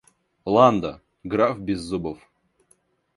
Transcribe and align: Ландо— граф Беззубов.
Ландо— 0.55 0.99
граф 1.23 1.59
Беззубов. 1.59 2.17